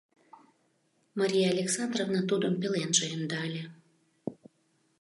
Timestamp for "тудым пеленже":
2.29-3.05